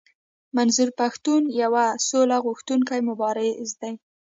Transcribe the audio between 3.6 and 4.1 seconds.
دی.